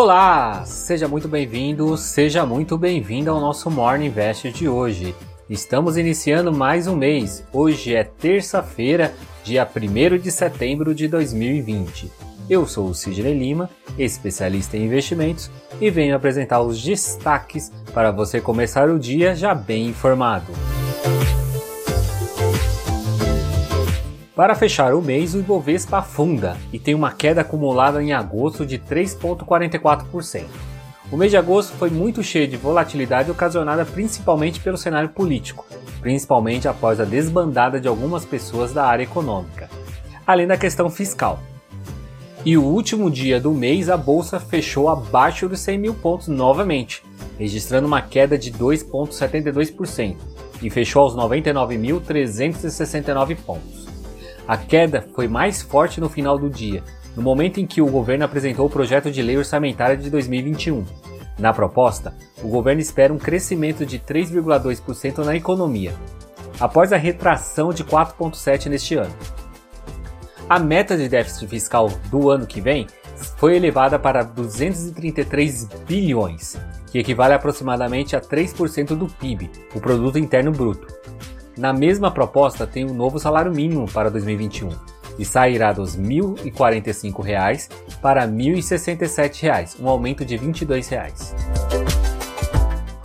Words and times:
Olá, 0.00 0.64
seja 0.64 1.08
muito 1.08 1.26
bem-vindo, 1.26 1.96
seja 1.96 2.46
muito 2.46 2.78
bem-vinda 2.78 3.32
ao 3.32 3.40
nosso 3.40 3.68
Morning 3.68 4.06
Invest 4.06 4.52
de 4.52 4.68
hoje. 4.68 5.12
Estamos 5.50 5.96
iniciando 5.96 6.52
mais 6.52 6.86
um 6.86 6.94
mês. 6.94 7.42
Hoje 7.52 7.96
é 7.96 8.04
terça-feira, 8.04 9.12
dia 9.42 9.68
1 9.68 10.18
de 10.18 10.30
setembro 10.30 10.94
de 10.94 11.08
2020. 11.08 12.12
Eu 12.48 12.64
sou 12.64 12.90
o 12.90 12.94
Sidney 12.94 13.36
Lima, 13.36 13.68
especialista 13.98 14.76
em 14.76 14.84
investimentos, 14.84 15.50
e 15.80 15.90
venho 15.90 16.14
apresentar 16.14 16.60
os 16.60 16.80
destaques 16.80 17.72
para 17.92 18.12
você 18.12 18.40
começar 18.40 18.88
o 18.88 19.00
dia 19.00 19.34
já 19.34 19.52
bem 19.52 19.88
informado. 19.88 20.52
Para 24.38 24.54
fechar 24.54 24.94
o 24.94 25.02
mês, 25.02 25.34
o 25.34 25.40
Ibovespa 25.40 25.98
afunda 25.98 26.56
e 26.72 26.78
tem 26.78 26.94
uma 26.94 27.10
queda 27.10 27.40
acumulada 27.40 28.00
em 28.00 28.12
agosto 28.12 28.64
de 28.64 28.78
3,44%. 28.78 30.44
O 31.10 31.16
mês 31.16 31.32
de 31.32 31.36
agosto 31.36 31.72
foi 31.72 31.90
muito 31.90 32.22
cheio 32.22 32.46
de 32.46 32.56
volatilidade 32.56 33.32
ocasionada 33.32 33.84
principalmente 33.84 34.60
pelo 34.60 34.76
cenário 34.76 35.08
político, 35.08 35.66
principalmente 36.00 36.68
após 36.68 37.00
a 37.00 37.04
desbandada 37.04 37.80
de 37.80 37.88
algumas 37.88 38.24
pessoas 38.24 38.72
da 38.72 38.84
área 38.84 39.02
econômica, 39.02 39.68
além 40.24 40.46
da 40.46 40.56
questão 40.56 40.88
fiscal. 40.88 41.40
E 42.44 42.56
o 42.56 42.62
último 42.62 43.10
dia 43.10 43.40
do 43.40 43.50
mês 43.50 43.90
a 43.90 43.96
bolsa 43.96 44.38
fechou 44.38 44.88
abaixo 44.88 45.48
dos 45.48 45.58
100 45.58 45.78
mil 45.78 45.94
pontos 45.94 46.28
novamente, 46.28 47.02
registrando 47.36 47.88
uma 47.88 48.02
queda 48.02 48.38
de 48.38 48.52
2,72% 48.52 50.14
e 50.62 50.70
fechou 50.70 51.02
aos 51.02 51.16
99.369 51.16 53.36
pontos. 53.44 53.87
A 54.48 54.56
queda 54.56 55.06
foi 55.14 55.28
mais 55.28 55.60
forte 55.60 56.00
no 56.00 56.08
final 56.08 56.38
do 56.38 56.48
dia, 56.48 56.82
no 57.14 57.20
momento 57.20 57.60
em 57.60 57.66
que 57.66 57.82
o 57.82 57.90
governo 57.90 58.24
apresentou 58.24 58.64
o 58.64 58.70
projeto 58.70 59.10
de 59.10 59.20
lei 59.20 59.36
orçamentária 59.36 59.94
de 59.94 60.08
2021. 60.08 60.86
Na 61.38 61.52
proposta, 61.52 62.14
o 62.42 62.48
governo 62.48 62.80
espera 62.80 63.12
um 63.12 63.18
crescimento 63.18 63.84
de 63.84 63.98
3,2% 63.98 65.22
na 65.22 65.36
economia, 65.36 65.92
após 66.58 66.94
a 66.94 66.96
retração 66.96 67.74
de 67.74 67.84
4,7% 67.84 68.70
neste 68.70 68.94
ano. 68.94 69.14
A 70.48 70.58
meta 70.58 70.96
de 70.96 71.10
déficit 71.10 71.46
fiscal 71.46 71.90
do 72.10 72.30
ano 72.30 72.46
que 72.46 72.62
vem 72.62 72.86
foi 73.36 73.54
elevada 73.54 73.98
para 73.98 74.22
233 74.22 75.64
bilhões, 75.86 76.56
que 76.90 76.98
equivale 76.98 77.34
aproximadamente 77.34 78.16
a 78.16 78.20
3% 78.20 78.96
do 78.96 79.08
PIB, 79.08 79.50
o 79.74 79.80
produto 79.80 80.18
interno 80.18 80.52
bruto, 80.52 80.86
na 81.58 81.72
mesma 81.72 82.10
proposta 82.10 82.66
tem 82.66 82.88
um 82.88 82.94
novo 82.94 83.18
salário 83.18 83.52
mínimo 83.52 83.90
para 83.90 84.10
2021 84.10 84.70
e 85.18 85.24
sairá 85.24 85.72
dos 85.72 85.96
R$ 85.96 86.02
1.045 86.02 87.68
para 88.00 88.20
R$ 88.22 88.28
1.067, 88.28 89.80
um 89.80 89.88
aumento 89.88 90.24
de 90.24 90.36
22 90.36 90.88
reais. 90.88 91.34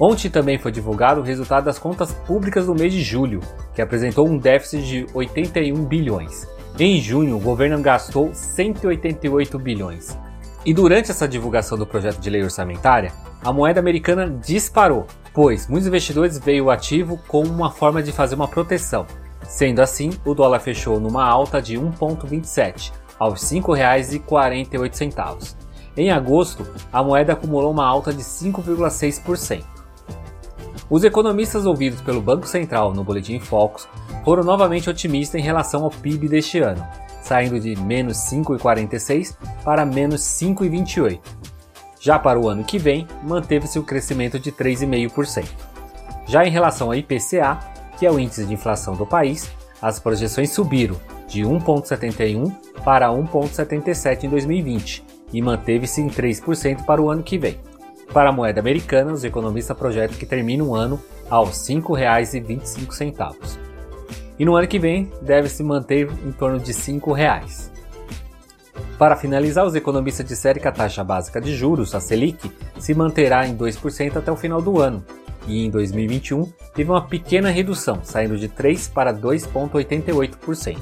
Ontem 0.00 0.30
também 0.30 0.58
foi 0.58 0.70
divulgado 0.70 1.20
o 1.20 1.24
resultado 1.24 1.64
das 1.64 1.78
contas 1.78 2.12
públicas 2.12 2.66
do 2.66 2.74
mês 2.74 2.92
de 2.92 3.02
julho, 3.02 3.40
que 3.74 3.82
apresentou 3.82 4.28
um 4.28 4.38
déficit 4.38 4.86
de 4.86 5.06
81 5.12 5.84
bilhões. 5.84 6.46
Em 6.78 7.00
junho, 7.00 7.36
o 7.36 7.40
governo 7.40 7.80
gastou 7.80 8.32
188 8.32 9.58
bilhões. 9.58 10.16
E 10.64 10.74
durante 10.74 11.10
essa 11.10 11.26
divulgação 11.26 11.78
do 11.78 11.86
projeto 11.86 12.20
de 12.20 12.28
lei 12.28 12.42
orçamentária, 12.42 13.12
a 13.42 13.52
moeda 13.52 13.80
americana 13.80 14.28
disparou, 14.28 15.06
pois 15.36 15.68
muitos 15.68 15.86
investidores 15.86 16.38
veem 16.38 16.62
o 16.62 16.70
ativo 16.70 17.20
como 17.28 17.52
uma 17.52 17.70
forma 17.70 18.02
de 18.02 18.10
fazer 18.10 18.34
uma 18.34 18.48
proteção. 18.48 19.04
Sendo 19.46 19.82
assim, 19.82 20.10
o 20.24 20.34
dólar 20.34 20.60
fechou 20.60 20.98
numa 20.98 21.26
alta 21.26 21.60
de 21.60 21.76
1,27 21.76 22.90
aos 23.18 23.52
R$ 23.52 23.60
5,48. 23.60 25.54
Em 25.94 26.10
agosto, 26.10 26.66
a 26.90 27.02
moeda 27.02 27.34
acumulou 27.34 27.70
uma 27.70 27.84
alta 27.84 28.14
de 28.14 28.22
5,6%. 28.22 29.62
Os 30.88 31.04
economistas 31.04 31.66
ouvidos 31.66 32.00
pelo 32.00 32.22
Banco 32.22 32.48
Central 32.48 32.94
no 32.94 33.04
Boletim 33.04 33.38
Focus 33.38 33.86
foram 34.24 34.42
novamente 34.42 34.88
otimistas 34.88 35.38
em 35.38 35.44
relação 35.44 35.84
ao 35.84 35.90
PIB 35.90 36.30
deste 36.30 36.60
ano, 36.60 36.82
saindo 37.20 37.60
de 37.60 37.76
menos 37.76 38.16
5,46 38.30 39.36
para 39.62 39.84
menos 39.84 40.22
5,28 40.22 41.20
já 42.06 42.20
para 42.20 42.38
o 42.38 42.48
ano 42.48 42.62
que 42.62 42.78
vem, 42.78 43.04
manteve-se 43.24 43.80
o 43.80 43.82
crescimento 43.82 44.38
de 44.38 44.52
3,5%. 44.52 45.44
Já 46.24 46.46
em 46.46 46.50
relação 46.52 46.86
ao 46.86 46.94
IPCA, 46.94 47.58
que 47.98 48.06
é 48.06 48.12
o 48.12 48.16
índice 48.16 48.46
de 48.46 48.54
inflação 48.54 48.94
do 48.94 49.04
país, 49.04 49.50
as 49.82 49.98
projeções 49.98 50.52
subiram 50.52 50.94
de 51.26 51.42
1,71 51.42 52.54
para 52.84 53.08
1,77 53.08 54.22
em 54.22 54.28
2020 54.28 55.04
e 55.32 55.42
manteve-se 55.42 56.00
em 56.00 56.06
3% 56.06 56.84
para 56.84 57.02
o 57.02 57.10
ano 57.10 57.24
que 57.24 57.36
vem. 57.38 57.58
Para 58.12 58.28
a 58.28 58.32
moeda 58.32 58.60
americana, 58.60 59.12
os 59.12 59.24
economistas 59.24 59.76
projetam 59.76 60.16
que 60.16 60.24
termine 60.24 60.62
o 60.62 60.76
ano 60.76 61.02
aos 61.28 61.68
R$ 61.68 61.74
5,25. 61.74 63.58
E 64.38 64.44
no 64.44 64.54
ano 64.54 64.68
que 64.68 64.78
vem 64.78 65.10
deve 65.22 65.48
se 65.48 65.64
manter 65.64 66.08
em 66.24 66.30
torno 66.30 66.60
de 66.60 66.70
R$ 66.70 66.78
5,00. 66.78 67.75
Para 68.98 69.16
finalizar, 69.16 69.66
os 69.66 69.74
economistas 69.74 70.26
disseram 70.26 70.60
que 70.60 70.68
a 70.68 70.72
taxa 70.72 71.04
básica 71.04 71.40
de 71.40 71.54
juros, 71.54 71.94
a 71.94 72.00
Selic, 72.00 72.50
se 72.78 72.94
manterá 72.94 73.46
em 73.46 73.54
2% 73.54 74.16
até 74.16 74.32
o 74.32 74.36
final 74.36 74.62
do 74.62 74.80
ano, 74.80 75.04
e 75.46 75.66
em 75.66 75.70
2021 75.70 76.50
teve 76.74 76.90
uma 76.90 77.06
pequena 77.06 77.50
redução, 77.50 78.00
saindo 78.02 78.38
de 78.38 78.48
3 78.48 78.88
para 78.88 79.12
2,88%. 79.12 80.78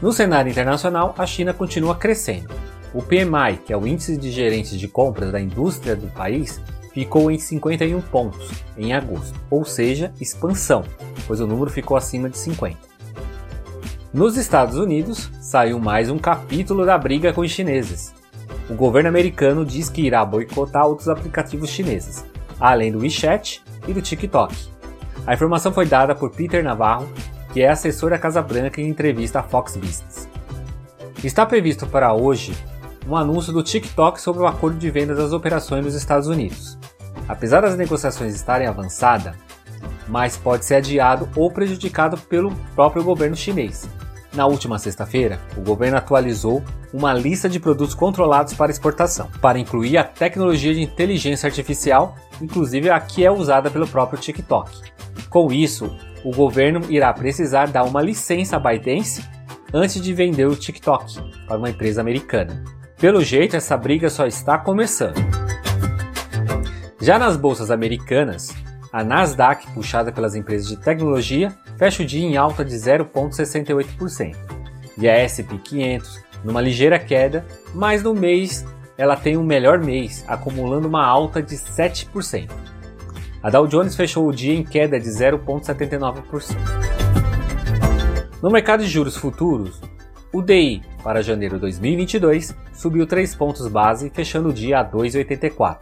No 0.00 0.12
cenário 0.12 0.50
internacional, 0.50 1.14
a 1.18 1.26
China 1.26 1.52
continua 1.52 1.96
crescendo. 1.96 2.48
O 2.94 3.02
PMI, 3.02 3.58
que 3.64 3.72
é 3.72 3.76
o 3.76 3.86
índice 3.86 4.16
de 4.16 4.30
gerentes 4.30 4.78
de 4.78 4.88
compras 4.88 5.30
da 5.30 5.40
indústria 5.40 5.94
do 5.94 6.06
país, 6.08 6.60
ficou 6.92 7.30
em 7.30 7.38
51 7.38 8.00
pontos 8.00 8.50
em 8.76 8.92
agosto, 8.92 9.38
ou 9.50 9.64
seja, 9.64 10.12
expansão, 10.20 10.84
pois 11.26 11.40
o 11.40 11.46
número 11.46 11.70
ficou 11.70 11.96
acima 11.96 12.30
de 12.30 12.38
50. 12.38 12.89
Nos 14.12 14.36
Estados 14.36 14.76
Unidos, 14.76 15.30
saiu 15.40 15.78
mais 15.78 16.10
um 16.10 16.18
capítulo 16.18 16.84
da 16.84 16.98
briga 16.98 17.32
com 17.32 17.42
os 17.42 17.50
chineses. 17.52 18.12
O 18.68 18.74
governo 18.74 19.08
americano 19.08 19.64
diz 19.64 19.88
que 19.88 20.02
irá 20.02 20.24
boicotar 20.24 20.84
outros 20.84 21.08
aplicativos 21.08 21.70
chineses, 21.70 22.24
além 22.58 22.90
do 22.90 22.98
WeChat 22.98 23.62
e 23.86 23.92
do 23.92 24.02
TikTok. 24.02 24.52
A 25.24 25.32
informação 25.32 25.72
foi 25.72 25.86
dada 25.86 26.12
por 26.12 26.30
Peter 26.30 26.60
Navarro, 26.64 27.08
que 27.52 27.62
é 27.62 27.68
assessor 27.68 28.10
da 28.10 28.18
Casa 28.18 28.42
Branca 28.42 28.80
em 28.80 28.88
entrevista 28.88 29.38
à 29.38 29.42
Fox 29.44 29.76
Business. 29.76 30.28
Está 31.22 31.46
previsto 31.46 31.86
para 31.86 32.12
hoje 32.12 32.52
um 33.06 33.14
anúncio 33.16 33.52
do 33.52 33.62
TikTok 33.62 34.20
sobre 34.20 34.42
o 34.42 34.46
acordo 34.48 34.76
de 34.76 34.90
venda 34.90 35.14
das 35.14 35.32
operações 35.32 35.84
nos 35.84 35.94
Estados 35.94 36.26
Unidos. 36.26 36.76
Apesar 37.28 37.60
das 37.60 37.76
negociações 37.76 38.34
estarem 38.34 38.66
avançadas, 38.66 39.36
mas 40.08 40.36
pode 40.36 40.64
ser 40.64 40.74
adiado 40.74 41.28
ou 41.36 41.48
prejudicado 41.48 42.18
pelo 42.18 42.50
próprio 42.74 43.04
governo 43.04 43.36
chinês, 43.36 43.88
na 44.32 44.46
última 44.46 44.78
sexta-feira, 44.78 45.40
o 45.56 45.60
governo 45.60 45.96
atualizou 45.96 46.62
uma 46.92 47.12
lista 47.12 47.48
de 47.48 47.58
produtos 47.58 47.94
controlados 47.94 48.54
para 48.54 48.70
exportação, 48.70 49.28
para 49.40 49.58
incluir 49.58 49.98
a 49.98 50.04
tecnologia 50.04 50.72
de 50.72 50.82
inteligência 50.82 51.46
artificial, 51.46 52.16
inclusive 52.40 52.90
a 52.90 53.00
que 53.00 53.24
é 53.24 53.30
usada 53.30 53.70
pelo 53.70 53.88
próprio 53.88 54.20
TikTok. 54.20 54.70
Com 55.28 55.52
isso, 55.52 55.96
o 56.24 56.30
governo 56.34 56.80
irá 56.88 57.12
precisar 57.12 57.66
dar 57.68 57.84
uma 57.84 58.02
licença 58.02 58.56
à 58.56 58.60
ByteDance 58.60 59.24
antes 59.72 60.00
de 60.00 60.12
vender 60.12 60.46
o 60.46 60.56
TikTok 60.56 61.20
para 61.46 61.58
uma 61.58 61.70
empresa 61.70 62.00
americana. 62.00 62.62
Pelo 62.98 63.22
jeito, 63.22 63.56
essa 63.56 63.76
briga 63.76 64.10
só 64.10 64.26
está 64.26 64.58
começando. 64.58 65.16
Já 67.00 67.18
nas 67.18 67.36
bolsas 67.36 67.70
americanas, 67.70 68.54
a 68.92 69.02
Nasdaq, 69.02 69.66
puxada 69.72 70.12
pelas 70.12 70.34
empresas 70.34 70.68
de 70.68 70.76
tecnologia, 70.76 71.56
fecha 71.80 72.02
o 72.02 72.06
dia 72.06 72.26
em 72.26 72.36
alta 72.36 72.62
de 72.62 72.74
0,68%. 72.74 74.36
E 74.98 75.08
a 75.08 75.24
SP 75.24 75.56
500 75.56 76.20
numa 76.44 76.60
ligeira 76.60 76.98
queda, 76.98 77.46
mas 77.74 78.02
no 78.02 78.12
mês 78.12 78.66
ela 78.98 79.16
tem 79.16 79.38
um 79.38 79.42
melhor 79.42 79.78
mês, 79.78 80.22
acumulando 80.28 80.86
uma 80.86 81.02
alta 81.02 81.42
de 81.42 81.56
7%. 81.56 82.50
A 83.42 83.48
Dow 83.48 83.66
Jones 83.66 83.96
fechou 83.96 84.28
o 84.28 84.32
dia 84.32 84.52
em 84.52 84.62
queda 84.62 85.00
de 85.00 85.08
0,79%. 85.08 86.54
No 88.42 88.50
mercado 88.50 88.84
de 88.84 88.90
juros 88.90 89.16
futuros, 89.16 89.80
o 90.34 90.42
DI 90.42 90.82
para 91.02 91.22
janeiro 91.22 91.54
de 91.54 91.62
2022 91.62 92.54
subiu 92.74 93.06
3 93.06 93.34
pontos 93.34 93.66
base, 93.68 94.10
fechando 94.10 94.50
o 94.50 94.52
dia 94.52 94.80
a 94.80 94.84
2,84. 94.84 95.78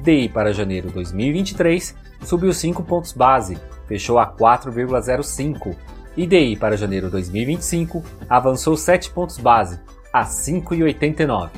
DI 0.00 0.30
para 0.30 0.54
janeiro 0.54 0.90
2023 0.90 1.94
subiu 2.22 2.54
5 2.54 2.82
pontos 2.84 3.12
base, 3.12 3.58
fechou 3.86 4.18
a 4.18 4.26
4,05. 4.26 5.76
E 6.16 6.26
DI 6.26 6.56
para 6.56 6.76
janeiro 6.76 7.08
2025 7.08 8.02
avançou 8.28 8.76
7 8.76 9.10
pontos 9.10 9.38
base, 9.38 9.80
a 10.12 10.24
5,89. 10.24 11.50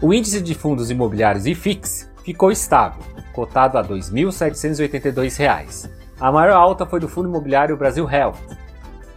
O 0.00 0.12
índice 0.12 0.40
de 0.40 0.54
fundos 0.54 0.90
imobiliários 0.90 1.46
IFIX 1.46 2.10
ficou 2.22 2.52
estável, 2.52 3.02
cotado 3.32 3.78
a 3.78 3.82
R$ 3.82 3.88
2.782. 3.88 5.90
A 6.20 6.30
maior 6.30 6.54
alta 6.54 6.84
foi 6.84 7.00
do 7.00 7.08
fundo 7.08 7.28
imobiliário 7.28 7.76
Brasil 7.76 8.08
Health, 8.08 8.38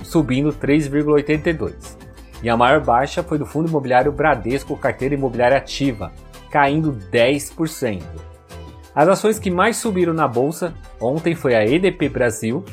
subindo 0.04 0.54
3,82. 0.54 1.98
E 2.42 2.50
a 2.50 2.58
maior 2.58 2.80
baixa 2.80 3.22
foi 3.22 3.38
do 3.38 3.46
fundo 3.46 3.70
imobiliário 3.70 4.12
Bradesco 4.12 4.78
Carteira 4.78 5.14
Imobiliária 5.14 5.58
Ativa, 5.58 6.12
caindo 6.50 6.98
10%. 7.12 8.31
As 8.94 9.08
ações 9.08 9.40
que 9.40 9.50
mais 9.50 9.78
subiram 9.78 10.14
na 10.14 10.28
bolsa 10.28 10.74
ontem 11.00 11.34
foi 11.34 11.56
a 11.56 11.66
EDP 11.66 12.10
Brasil, 12.10 12.64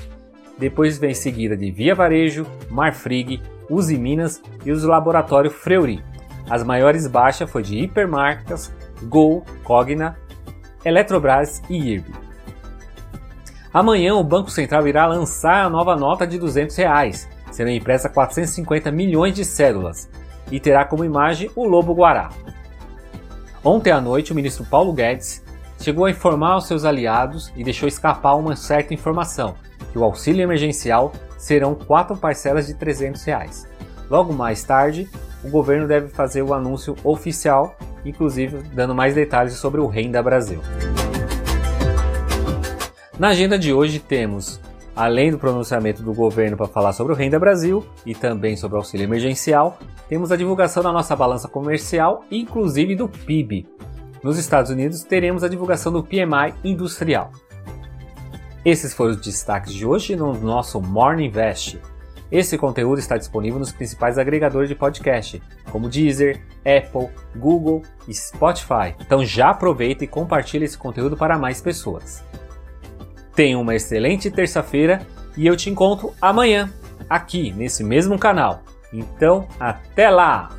depois 0.59 0.99
vem 0.99 1.15
seguida 1.15 1.57
de 1.57 1.71
Via 1.71 1.95
Varejo, 1.95 2.45
Marfrig, 2.69 3.41
Uzi 3.71 3.97
Minas 3.97 4.43
e 4.65 4.73
os 4.73 4.83
laboratórios 4.83 5.55
Fleury. 5.55 6.03
As 6.51 6.65
maiores 6.65 7.07
baixas 7.07 7.49
foi 7.49 7.63
de 7.63 7.79
Hipermarcas, 7.79 8.75
Gol, 9.05 9.45
Cogna, 9.63 10.19
Eletrobras 10.85 11.63
e 11.71 11.77
IRB. 11.77 12.13
Amanhã 13.73 14.15
o 14.15 14.25
Banco 14.25 14.51
Central 14.51 14.89
irá 14.89 15.07
lançar 15.07 15.65
a 15.65 15.71
nova 15.71 15.95
nota 15.95 16.27
de 16.27 16.39
200 16.39 16.75
reais, 16.75 17.29
sendo 17.53 17.71
impressa 17.71 18.09
450 18.09 18.91
milhões 18.91 19.35
de 19.35 19.45
cédulas, 19.45 20.11
e 20.51 20.59
terá 20.59 20.85
como 20.85 21.05
imagem 21.05 21.51
o 21.55 21.65
lobo 21.65 21.95
guará. 21.95 22.31
Ontem 23.63 23.93
à 23.93 24.01
noite, 24.01 24.33
o 24.33 24.35
ministro 24.35 24.65
Paulo 24.65 24.93
Guedes 24.93 25.45
chegou 25.81 26.05
a 26.05 26.11
informar 26.11 26.53
aos 26.53 26.67
seus 26.67 26.85
aliados 26.85 27.53
e 27.57 27.65
deixou 27.65 27.89
escapar 27.89 28.35
uma 28.35 28.57
certa 28.57 28.93
informação, 28.93 29.55
que 29.93 29.99
o 29.99 30.05
auxílio 30.05 30.43
emergencial 30.43 31.13
serão 31.37 31.75
quatro 31.75 32.17
parcelas 32.17 32.67
de 32.67 32.75
300 32.75 33.23
reais. 33.25 33.69
Logo 34.11 34.33
mais 34.33 34.63
tarde, 34.65 35.09
o 35.45 35.51
governo 35.51 35.87
deve 35.87 36.09
fazer 36.09 36.43
o 36.43 36.53
anúncio 36.53 36.97
oficial, 37.05 37.77
inclusive 38.05 38.59
dando 38.73 38.95
mais 38.95 39.15
detalhes 39.15 39.55
sobre 39.55 39.81
o 39.81 39.87
Renda 39.87 40.23
Brasil. 40.23 40.61
Na 43.19 43.29
agenda 43.29 43.59
de 43.59 43.73
hoje 43.73 43.99
temos, 43.99 44.61
além 44.95 45.31
do 45.31 45.39
pronunciamento 45.39 46.03
do 46.03 46.13
governo 46.13 46.57
para 46.57 46.67
falar 46.67 46.93
sobre 46.93 47.13
o 47.13 47.17
Renda 47.17 47.39
Brasil 47.39 47.85
e 48.05 48.15
também 48.15 48.57
sobre 48.57 48.77
o 48.77 48.79
auxílio 48.79 49.05
emergencial, 49.05 49.79
temos 50.09 50.33
a 50.33 50.37
divulgação 50.37 50.83
da 50.83 50.93
nossa 50.93 51.15
balança 51.15 51.49
comercial, 51.49 52.25
inclusive 52.31 52.97
do 52.97 53.09
PIB. 53.09 53.67
Nos 54.23 54.37
Estados 54.39 54.71
Unidos 54.71 55.03
teremos 55.03 55.45
a 55.45 55.49
divulgação 55.49 55.93
do 55.93 56.03
PMI 56.03 56.55
industrial. 56.65 57.31
Esses 58.65 58.93
foram 58.93 59.13
os 59.13 59.21
destaques 59.21 59.73
de 59.73 59.87
hoje 59.87 60.17
no 60.17 60.35
nosso 60.35 60.81
Morning 60.81 61.27
Invest. 61.27 61.81
Esse 62.31 62.59
conteúdo 62.59 62.99
está 62.99 63.17
disponível 63.17 63.59
nos 63.59 63.73
principais 63.73 64.19
agregadores 64.19 64.69
de 64.69 64.75
podcast, 64.75 65.43
como 65.71 65.89
Deezer, 65.89 66.43
Apple, 66.59 67.09
Google 67.37 67.83
e 68.07 68.13
Spotify. 68.13 68.95
Então 69.01 69.25
já 69.25 69.51
aproveita 69.51 70.05
e 70.05 70.09
compartilhe 70.09 70.65
esse 70.65 70.77
conteúdo 70.77 71.17
para 71.17 71.39
mais 71.39 71.61
pessoas. 71.61 72.23
Tenha 73.35 73.59
uma 73.59 73.75
excelente 73.75 74.31
terça-feira 74.31 75.07
e 75.37 75.47
eu 75.47 75.57
te 75.57 75.71
encontro 75.71 76.13
amanhã, 76.21 76.71
aqui 77.09 77.53
nesse 77.53 77.85
mesmo 77.85 78.19
canal. 78.19 78.63
Então, 78.93 79.47
até 79.61 80.11
lá! 80.11 80.51